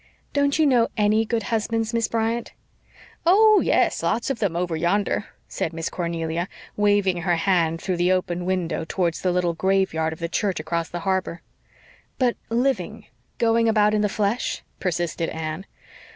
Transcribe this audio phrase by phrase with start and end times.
[0.33, 2.53] "Don't you know ANY good husbands, Miss Bryant?"
[3.23, 8.11] "Oh, yes, lots of them over yonder," said Miss Cornelia, waving her hand through the
[8.11, 11.43] open window towards the little graveyard of the church across the harbor.
[12.17, 13.05] "But living
[13.37, 15.67] going about in the flesh?" persisted Anne.